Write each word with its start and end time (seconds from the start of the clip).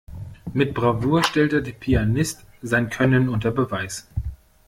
Mit 0.55 0.73
Bravour 0.73 1.23
stellte 1.23 1.61
der 1.61 1.73
Pianist 1.73 2.43
sein 2.63 2.89
Können 2.89 3.29
unter 3.29 3.51
Beweis. 3.51 4.09